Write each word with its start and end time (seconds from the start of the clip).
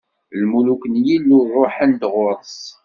Lmuluk 0.41 0.83
n 0.91 0.93
Yillu 1.05 1.39
ṛuḥen-d 1.55 2.01
ɣur-s. 2.13 2.57